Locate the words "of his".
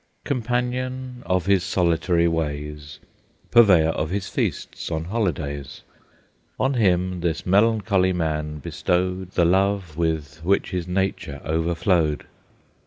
1.27-1.63, 3.89-4.27